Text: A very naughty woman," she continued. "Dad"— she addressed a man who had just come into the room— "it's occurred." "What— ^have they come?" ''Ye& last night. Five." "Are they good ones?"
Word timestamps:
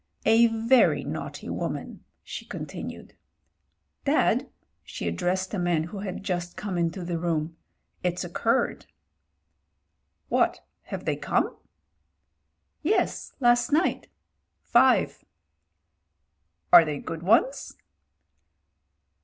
A 0.25 0.47
very 0.47 1.03
naughty 1.03 1.47
woman," 1.47 2.03
she 2.23 2.43
continued. 2.43 3.15
"Dad"— 4.03 4.49
she 4.83 5.07
addressed 5.07 5.53
a 5.53 5.59
man 5.59 5.83
who 5.83 5.99
had 5.99 6.23
just 6.23 6.57
come 6.57 6.75
into 6.75 7.05
the 7.05 7.19
room— 7.19 7.55
"it's 8.03 8.23
occurred." 8.23 8.87
"What— 10.27 10.61
^have 10.89 11.05
they 11.05 11.17
come?" 11.17 11.55
''Ye& 12.83 13.31
last 13.39 13.71
night. 13.71 14.07
Five." 14.63 15.23
"Are 16.73 16.83
they 16.83 16.97
good 16.97 17.21
ones?" 17.21 17.77